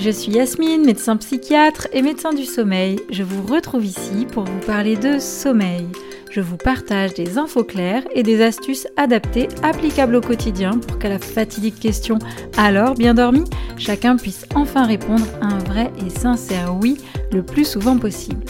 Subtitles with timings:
[0.00, 2.98] je suis Yasmine, médecin psychiatre et médecin du sommeil.
[3.10, 5.86] Je vous retrouve ici pour vous parler de sommeil.
[6.30, 11.08] Je vous partage des infos claires et des astuces adaptées applicables au quotidien pour qu'à
[11.08, 12.18] la fatidique question
[12.58, 13.44] alors bien dormi,
[13.78, 16.98] chacun puisse enfin répondre un vrai et sincère oui
[17.32, 18.44] le plus souvent possible.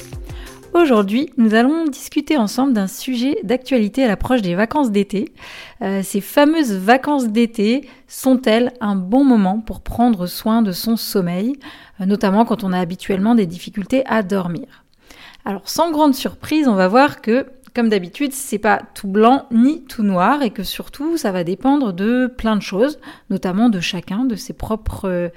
[0.77, 5.33] Aujourd'hui, nous allons discuter ensemble d'un sujet d'actualité à l'approche des vacances d'été.
[5.80, 11.55] Euh, ces fameuses vacances d'été sont-elles un bon moment pour prendre soin de son sommeil,
[12.02, 14.85] euh, notamment quand on a habituellement des difficultés à dormir?
[15.47, 19.85] Alors sans grande surprise, on va voir que comme d'habitude, c'est pas tout blanc ni
[19.85, 24.25] tout noir et que surtout ça va dépendre de plein de choses, notamment de chacun,
[24.25, 25.30] de ses propres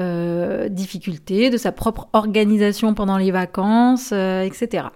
[0.00, 4.88] euh, difficultés, de sa propre organisation pendant les vacances, euh, etc.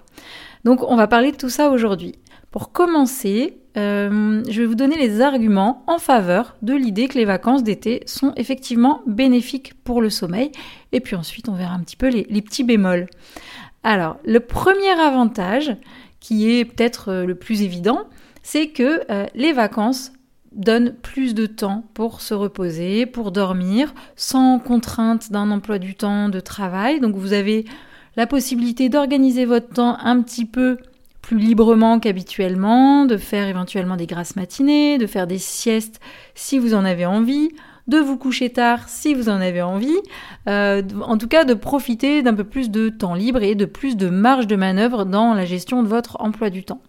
[0.64, 2.16] Donc on va parler de tout ça aujourd'hui.
[2.50, 7.26] Pour commencer, euh, je vais vous donner les arguments en faveur de l'idée que les
[7.26, 10.50] vacances d'été sont effectivement bénéfiques pour le sommeil.
[10.90, 13.06] Et puis ensuite, on verra un petit peu les, les petits bémols.
[13.84, 15.76] Alors, le premier avantage,
[16.20, 18.04] qui est peut-être le plus évident,
[18.42, 19.02] c'est que
[19.34, 20.12] les vacances
[20.52, 26.28] donne plus de temps pour se reposer, pour dormir, sans contrainte d'un emploi du temps
[26.28, 27.00] de travail.
[27.00, 27.66] Donc vous avez
[28.16, 30.78] la possibilité d'organiser votre temps un petit peu
[31.20, 36.00] plus librement qu'habituellement, de faire éventuellement des grasses matinées, de faire des siestes
[36.34, 37.50] si vous en avez envie,
[37.88, 39.96] de vous coucher tard si vous en avez envie,
[40.46, 43.96] euh, en tout cas de profiter d'un peu plus de temps libre et de plus
[43.96, 46.82] de marge de manœuvre dans la gestion de votre emploi du temps.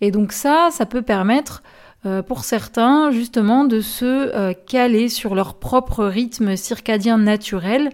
[0.00, 1.62] Et donc ça, ça peut permettre
[2.04, 7.90] euh, pour certains, justement, de se euh, caler sur leur propre rythme circadien naturel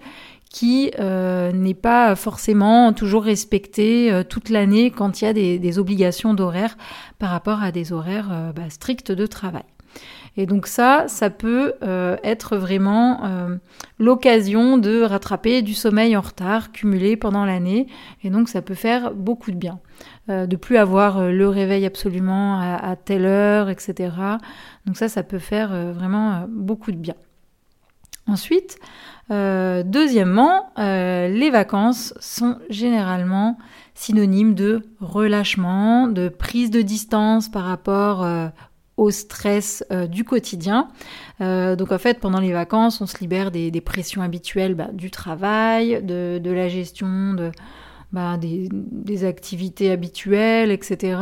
[0.50, 6.78] qui n'est pas forcément toujours respecté toute l'année quand il y a des, obligations d'horaire
[7.19, 9.66] par rapport à des horaires bah, stricts de travail.
[10.37, 11.75] Et donc ça, ça peut
[12.22, 13.22] être vraiment
[13.99, 17.88] l'occasion de rattraper du sommeil en retard cumulé pendant l'année.
[18.22, 19.81] Et donc ça peut faire beaucoup de bien.
[20.31, 24.10] Euh, de plus avoir euh, le réveil absolument à, telle heure, etc.
[24.84, 27.15] Donc ça, ça peut faire euh, vraiment beaucoup de bien.
[28.26, 28.78] Ensuite,
[29.31, 33.56] deuxièmement, les vacances sont généralement
[33.94, 38.26] synonymes de relâchement, de prise de distance par rapport
[38.98, 40.88] au stress du quotidien.
[41.41, 46.03] donc en fait, pendant les vacances, on se libère des, pressions habituelles bah, du travail,
[46.03, 47.50] de, la gestion de,
[48.12, 51.20] bah, des, activités habituelles, etc.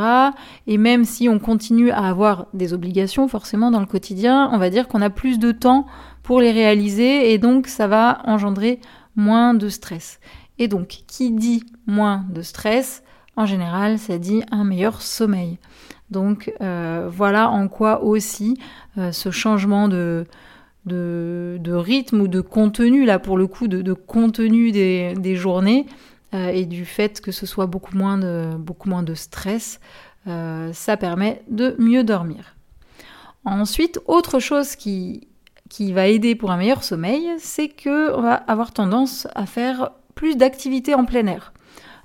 [0.67, 4.69] Et même si on continue à avoir des obligations forcément dans le quotidien, on va
[4.69, 5.85] dire qu'on a plus de temps
[6.23, 8.79] pour les réaliser et donc ça va engendrer
[9.15, 10.19] moins de stress.
[10.59, 13.03] Et donc, qui dit moins de stress,
[13.37, 15.59] en général, ça dit un meilleur sommeil.
[16.09, 18.59] Donc euh, voilà en quoi aussi
[18.97, 20.25] euh, ce changement de,
[20.85, 25.85] de, rythme ou de contenu, là pour le coup de, contenu des, journées,
[26.33, 29.79] euh, et du fait que ce soit beaucoup moins de, beaucoup moins de stress,
[30.25, 32.57] ça permet de mieux dormir.
[33.45, 35.29] Ensuite, autre chose qui,
[35.69, 40.35] qui va aider pour un meilleur sommeil, c'est qu'on va avoir tendance à faire plus
[40.35, 41.53] d'activités en plein air.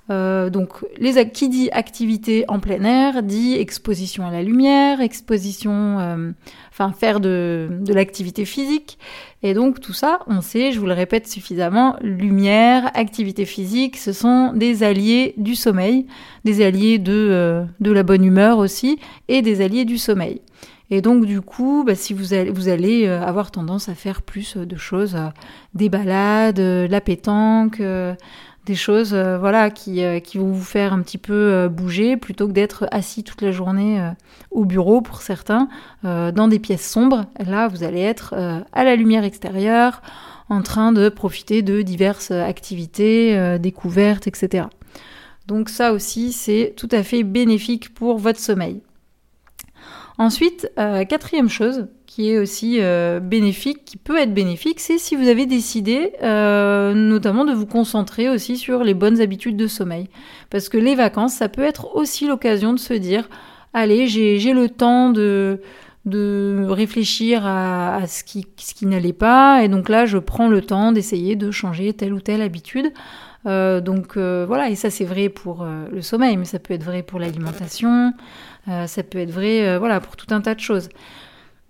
[0.09, 5.99] Euh, donc, les, qui dit activité en plein air dit exposition à la lumière, exposition,
[5.99, 6.31] euh,
[6.71, 8.97] enfin faire de, de l'activité physique.
[9.43, 14.11] Et donc tout ça, on sait, je vous le répète suffisamment, lumière, activité physique, ce
[14.11, 16.05] sont des alliés du sommeil,
[16.43, 18.99] des alliés de, euh, de la bonne humeur aussi,
[19.29, 20.41] et des alliés du sommeil.
[20.89, 24.57] Et donc du coup, bah, si vous allez, vous allez avoir tendance à faire plus
[24.57, 25.17] de choses,
[25.73, 27.81] des balades, la pétanque,
[28.65, 32.17] des choses euh, voilà qui, euh, qui, vont vous faire un petit peu euh, bouger
[32.17, 34.11] plutôt que d'être assis toute la journée
[34.51, 35.67] au bureau pour certains
[36.03, 37.25] dans des pièces sombres.
[37.45, 38.33] Là vous allez être
[38.71, 40.01] à la lumière extérieure
[40.49, 44.67] en train de profiter de diverses activités découvertes etc
[45.47, 48.81] donc ça aussi c'est tout à fait bénéfique pour votre sommeil.
[50.17, 55.27] Ensuite quatrième chose qui est aussi euh, bénéfique, qui peut être bénéfique, c'est si vous
[55.27, 60.09] avez décidé euh, notamment de vous concentrer aussi sur les bonnes habitudes de sommeil.
[60.51, 63.27] Parce que les vacances, ça peut être aussi l'occasion de se dire,
[63.73, 65.59] allez, j'ai le temps de,
[66.05, 70.91] réfléchir à, ce qui, ce qui n'allait pas, et donc là, je prends le temps
[70.91, 72.93] d'essayer de changer telle ou telle habitude.
[73.47, 77.01] Euh, donc voilà, et ça c'est vrai pour le sommeil, mais ça peut être vrai
[77.01, 78.13] pour l'alimentation,
[78.67, 80.89] ça peut être vrai voilà pour tout un tas de choses.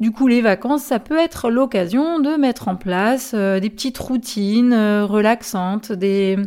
[0.03, 3.97] Du coup, les vacances, ça peut être l'occasion de mettre en place euh, des petites
[3.97, 6.37] routines euh, relaxantes, des,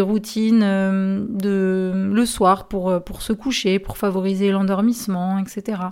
[0.00, 5.82] routines euh, de le soir pour, se coucher, pour favoriser l'endormissement, etc.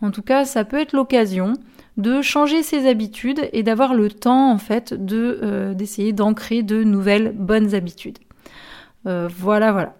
[0.00, 1.54] En tout cas, ça peut être l'occasion
[1.96, 7.32] de changer ses habitudes et d'avoir le temps en fait de d'essayer d'ancrer de nouvelles
[7.36, 8.18] bonnes habitudes.
[9.04, 9.96] voilà, voilà.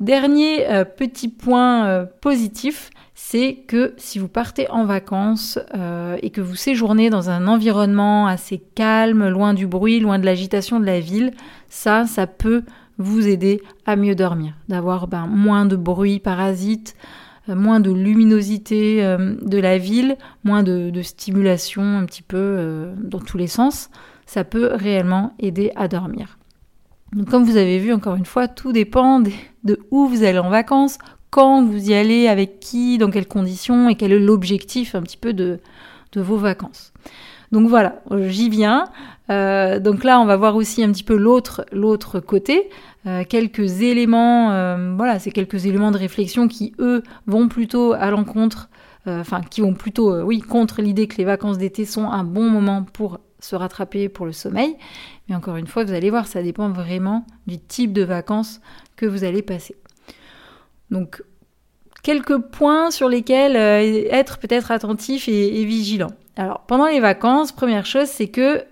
[0.00, 0.64] Dernier
[0.96, 2.90] petit point positif,
[3.20, 8.28] c'est que si vous partez en vacances euh, et que vous séjournez dans un environnement
[8.28, 11.32] assez calme, loin du bruit, loin de l'agitation de la ville,
[11.68, 12.62] ça, ça peut
[12.96, 16.94] vous aider à mieux dormir, d'avoir ben, moins de bruit parasite,
[17.48, 23.20] euh, moins de luminosité euh, de la ville, moins de, stimulation un petit peu dans
[23.20, 23.90] tous les sens.
[24.26, 26.37] Ça peut réellement aider à dormir.
[27.30, 30.98] Comme vous avez vu, encore une fois, tout dépend de où vous allez en vacances,
[31.30, 35.16] quand vous y allez, avec qui, dans quelles conditions et quel est l'objectif un petit
[35.16, 35.60] peu de,
[36.16, 36.92] vos vacances.
[37.52, 38.88] Donc voilà, j'y viens.
[39.30, 42.68] Euh, donc là, on va voir aussi un petit peu l'autre l'autre côté,
[43.06, 44.52] euh, quelques éléments.
[44.52, 48.68] Euh, voilà, c'est quelques éléments de réflexion qui eux vont plutôt à l'encontre,
[49.06, 52.84] enfin qui vont plutôt, oui, contre l'idée que les vacances d'été sont un bon moment
[52.92, 54.76] pour se rattraper pour le sommeil.
[55.28, 58.60] Mais encore une fois, vous allez voir, ça dépend vraiment du type de vacances
[58.96, 59.76] que vous allez passer.
[60.90, 61.22] Donc,
[62.02, 66.10] quelques points sur lesquels euh, être peut-être attentif et, vigilant.
[66.36, 68.64] Alors, pendant les vacances, première chose, c'est que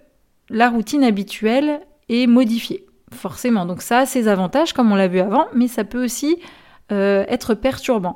[0.49, 3.67] la routine habituelle est modifiée, forcément.
[3.67, 6.39] Donc ça a ses avantages, comme on l'a vu avant, mais ça peut aussi
[6.93, 8.15] euh, être perturbant.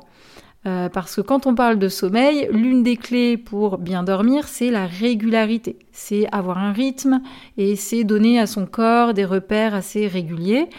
[0.67, 4.69] Euh, parce que quand on parle de sommeil, l'une des clés pour bien dormir, c'est
[4.69, 5.79] la régularité.
[5.91, 7.21] C'est avoir un rythme
[7.57, 10.69] et c'est donner à son corps des repères assez réguliers.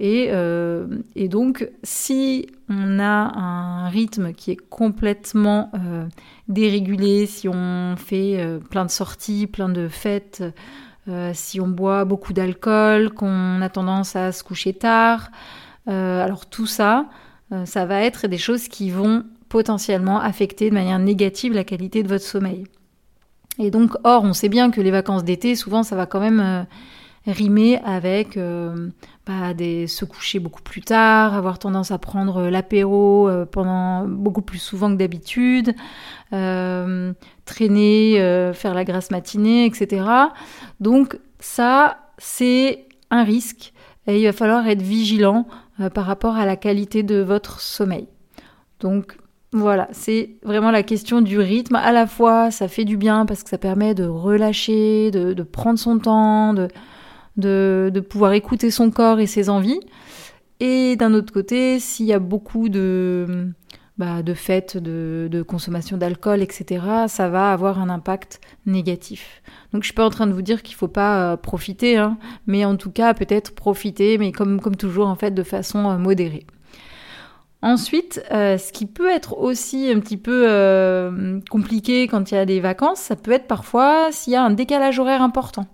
[0.00, 0.86] Euh,
[1.16, 6.06] et, donc, si on a un rythme qui est complètement euh,
[6.48, 10.42] dérégulé, si on fait euh, plein de sorties, plein de fêtes,
[11.32, 15.30] si on boit beaucoup d'alcool, qu'on a tendance à se coucher tard,
[15.86, 17.06] alors tout ça,
[17.64, 22.08] ça va être des choses qui vont potentiellement affecter de manière négative la qualité de
[22.08, 22.64] votre sommeil.
[23.58, 26.66] Et donc, or, on sait bien que les vacances d'été, souvent, ça va quand même
[27.30, 28.88] rimer avec euh,
[29.26, 29.52] bah,
[29.86, 34.90] se coucher beaucoup plus tard, avoir tendance à prendre l'apéro euh, pendant beaucoup plus souvent
[34.90, 35.74] que d'habitude,
[36.32, 37.12] euh,
[37.44, 40.04] traîner, faire la grasse matinée, etc.
[40.80, 43.72] Donc ça, c'est un risque
[44.08, 45.46] il va falloir être vigilant
[45.94, 48.08] par rapport à la qualité de votre sommeil.
[48.80, 49.16] Donc
[49.52, 51.76] voilà, c'est vraiment la question du rythme.
[51.76, 55.78] À la fois, ça fait du bien parce que ça permet de relâcher, de prendre
[55.78, 56.68] son temps, de,
[57.38, 59.80] de, pouvoir écouter son corps et ses envies.
[60.60, 63.52] Et d'un autre côté, s'il y a beaucoup de,
[63.98, 69.42] bah, de fêtes, de, consommation d'alcool, etc., ça va avoir un impact négatif.
[69.72, 72.16] Donc je suis pas en train de vous dire qu'il faut pas euh, profiter, hein,
[72.46, 75.98] mais en tout cas peut-être profiter, mais comme, comme toujours en fait de façon euh,
[75.98, 76.46] modérée.
[77.60, 82.46] Ensuite, euh, ce qui peut être aussi un petit peu compliqué quand il y a
[82.46, 85.66] des vacances, ça peut être parfois s'il y a un décalage horaire important.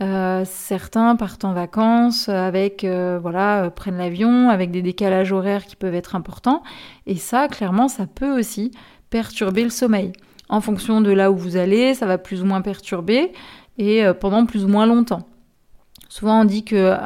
[0.00, 5.66] Euh, certains partent en vacances avec, euh, voilà, euh, prennent l'avion avec des décalages horaires
[5.66, 6.62] qui peuvent être importants.
[7.06, 8.70] Et ça, clairement, ça peut aussi
[9.10, 10.12] perturber le sommeil.
[10.48, 13.32] En fonction de là où vous allez, ça va plus ou moins perturber
[13.76, 15.28] et pendant plus ou moins longtemps.
[16.08, 16.96] Souvent, on dit que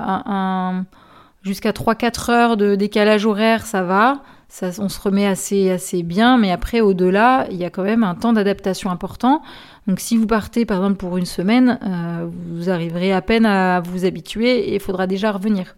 [1.42, 4.22] jusqu'à 3-4 heures de décalage horaire, ça va.
[4.48, 8.04] Ça, on se remet assez, assez bien, mais après, au-delà, il y a quand même
[8.04, 9.42] un temps d'adaptation important.
[9.86, 13.80] Donc si vous partez par exemple pour une semaine, euh, vous arriverez à peine à
[13.80, 15.74] vous habituer et il faudra déjà revenir.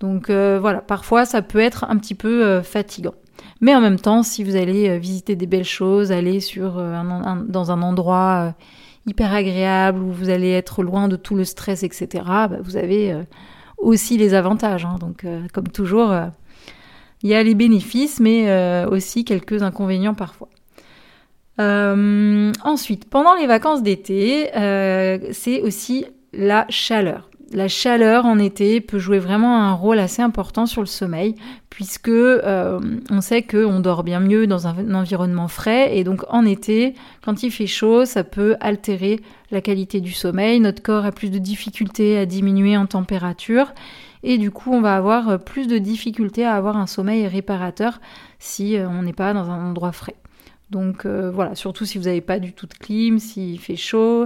[0.00, 3.14] Donc euh, voilà, parfois ça peut être un petit peu euh, fatigant.
[3.60, 7.82] Mais en même temps, si vous allez visiter des belles choses, aller sur dans un
[7.82, 8.54] endroit
[9.06, 13.16] hyper agréable où vous allez être loin de tout le stress, etc., bah, vous avez
[13.78, 14.84] aussi les avantages.
[14.84, 14.96] Hein.
[15.00, 16.12] Donc comme toujours,
[17.22, 20.48] il y a les bénéfices, mais aussi quelques inconvénients parfois.
[21.60, 27.28] Euh, ensuite, pendant les vacances d'été, euh, c'est aussi la chaleur.
[27.52, 31.34] La chaleur en été peut jouer vraiment un rôle assez important sur le sommeil,
[31.68, 32.80] puisque euh,
[33.10, 37.42] on sait qu'on dort bien mieux dans un, environnement frais, et donc en été, quand
[37.42, 40.60] il fait chaud, ça peut altérer la qualité du sommeil.
[40.60, 43.74] Notre corps a plus de difficultés à diminuer en température,
[44.22, 48.00] et du coup, on va avoir plus de difficultés à avoir un sommeil réparateur
[48.38, 50.16] si on n'est pas dans un endroit frais.
[50.72, 54.24] Donc euh, voilà, surtout si vous n'avez pas du tout de clim, s'il fait chaud.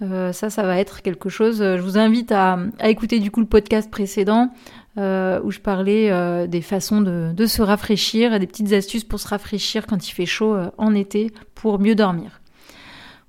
[0.00, 1.60] Euh, ça, ça va être quelque chose.
[1.60, 4.50] Euh, je vous invite à, écouter du coup le podcast précédent
[4.96, 10.06] où je parlais des façons de, se rafraîchir, des petites astuces pour se rafraîchir quand
[10.06, 12.42] il fait chaud en été pour mieux dormir.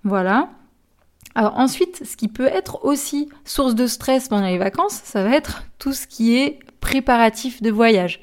[0.03, 0.49] Voilà.
[1.35, 5.33] Alors ensuite, ce qui peut être aussi source de stress pendant les vacances, ça va
[5.33, 8.19] être tout ce qui est préparatif de voyage.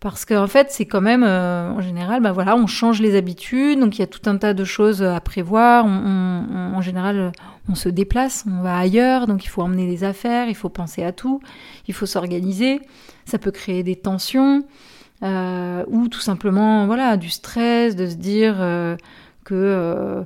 [0.00, 3.80] Parce qu'en fait, c'est quand même, euh, en général, bah voilà, on change les habitudes,
[3.80, 5.86] donc il y a tout un tas de choses à prévoir.
[5.86, 7.32] en général,
[7.68, 11.02] on se déplace, on va ailleurs, donc il faut emmener des affaires, il faut penser
[11.02, 11.40] à tout,
[11.88, 12.80] il faut s'organiser.
[13.24, 14.64] Ça peut créer des tensions,
[15.22, 18.96] euh, ou tout simplement, voilà, du stress, de se dire euh,
[19.44, 20.24] que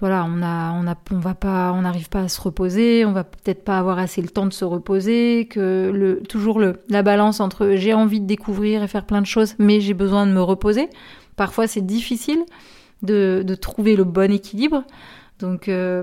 [0.00, 3.98] voilà, on va pas, on n'arrive pas à se reposer, on va peut-être pas avoir
[3.98, 8.20] assez le temps de se reposer, que le, toujours le, la balance entre j'ai envie
[8.20, 10.88] de découvrir et faire plein de choses, mais j'ai besoin de me reposer.
[11.36, 12.40] Parfois, c'est difficile
[13.02, 14.84] de, de, trouver le bon équilibre.
[15.38, 16.02] Donc, euh,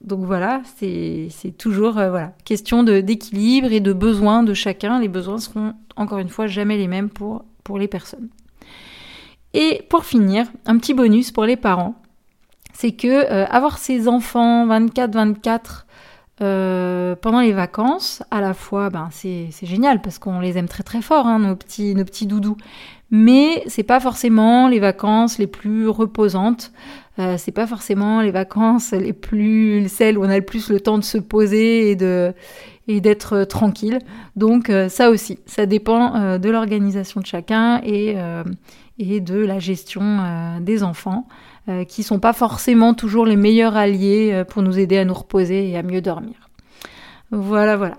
[0.00, 4.98] donc voilà, c'est toujours euh, voilà question d'équilibre et de besoins de chacun.
[5.00, 8.28] Les besoins seront encore une fois jamais les mêmes pour, pour les personnes.
[9.54, 11.94] Et pour finir, un petit bonus pour les parents
[12.78, 15.84] c'est que euh, avoir ses enfants 24-24
[16.42, 20.82] euh, pendant les vacances, à la fois, ben, c'est génial parce qu'on les aime très
[20.82, 22.58] très fort, hein, nos petits nos petits doudous.
[23.10, 26.72] Mais c'est pas forcément les vacances les plus reposantes.
[27.18, 30.78] Euh, c'est pas forcément les vacances les plus celles où on a le plus le
[30.78, 32.34] temps de se poser et de
[32.88, 34.00] et d'être tranquille.
[34.36, 38.16] Donc ça aussi, ça dépend de l'organisation de chacun et
[38.98, 41.26] et de la gestion des enfants.
[41.68, 45.14] Euh, qui sont pas forcément toujours les meilleurs alliés euh, pour nous aider à nous
[45.14, 46.48] reposer et à mieux dormir.
[47.32, 47.96] Voilà, voilà.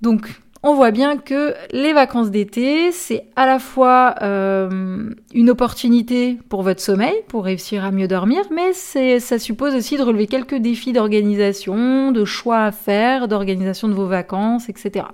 [0.00, 6.38] Donc, on voit bien que les vacances d'été, c'est à la fois euh, une opportunité
[6.48, 10.56] pour votre sommeil, pour réussir à mieux dormir, mais ça suppose aussi de relever quelques
[10.56, 15.04] défis d'organisation, de choix à faire, d'organisation de vos vacances, etc.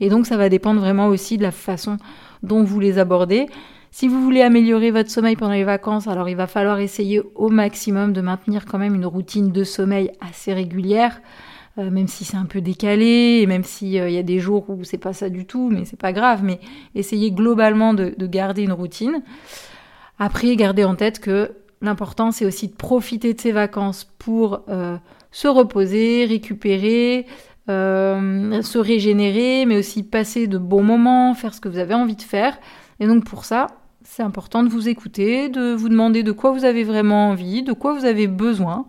[0.00, 1.98] Et donc ça va dépendre vraiment aussi de la façon
[2.42, 3.46] dont vous les abordez.
[3.94, 7.50] Si vous voulez améliorer votre sommeil pendant les vacances, alors il va falloir essayer au
[7.50, 11.20] maximum de maintenir quand même une routine de sommeil assez régulière.
[11.76, 14.68] Euh, même si c'est un peu décalé, et même s'il euh, y a des jours
[14.70, 16.58] où c'est pas ça du tout, mais c'est pas grave, mais
[16.94, 19.22] essayez globalement de, garder une routine.
[20.18, 24.96] Après, gardez en tête que l'important c'est aussi de profiter de ces vacances pour euh,
[25.30, 27.26] se reposer, récupérer,
[27.68, 32.22] se régénérer, mais aussi passer de bons moments, faire ce que vous avez envie de
[32.22, 32.58] faire.
[33.00, 33.66] Et donc pour ça,
[34.04, 37.72] c'est important de vous écouter, de vous demander de quoi vous avez vraiment envie, de
[37.72, 38.86] quoi vous avez besoin,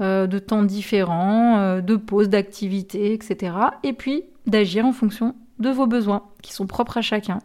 [0.00, 3.54] euh, de temps différents, euh, de pauses, d'activités, etc.
[3.82, 7.38] Et puis d'agir en fonction de vos besoins qui sont propres à chacun.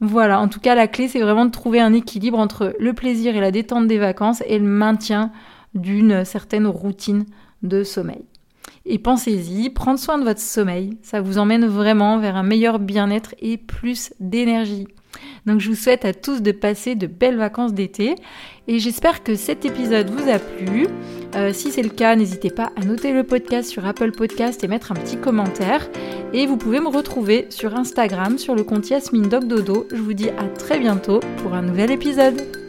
[0.00, 3.36] Voilà, en tout cas la clé c'est vraiment de trouver un équilibre entre le plaisir
[3.36, 5.30] et la détente des vacances et le maintien
[5.74, 7.24] d'une certaine routine
[7.62, 8.24] de sommeil.
[8.84, 13.34] Et pensez-y, prendre soin de votre sommeil, ça vous emmène vraiment vers un meilleur bien-être
[13.38, 14.88] et plus d'énergie.
[15.46, 18.14] Donc je vous souhaite à tous de passer de belles vacances d'été
[18.68, 20.86] et j'espère que cet épisode vous a plu.
[21.34, 24.68] Euh, si c'est le cas, n'hésitez pas à noter le podcast sur Apple Podcast et
[24.68, 25.88] mettre un petit commentaire.
[26.32, 29.86] Et vous pouvez me retrouver sur Instagram sur le compte Yasmine Dodo.
[29.90, 32.61] Je vous dis à très bientôt pour un nouvel épisode.